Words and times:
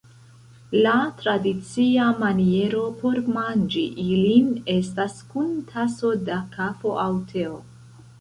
La 0.83 0.93
tradicia 1.17 2.05
maniero 2.23 2.81
por 3.03 3.19
manĝi 3.35 3.83
ilin 4.05 4.49
estas 4.77 5.19
kun 5.35 5.53
taso 5.73 6.15
da 6.31 6.39
kafo 6.57 6.95
aŭ 7.05 7.13
teo. 7.35 7.55